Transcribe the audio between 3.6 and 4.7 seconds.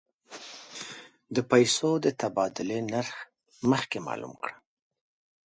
مخکې معلوم کړه.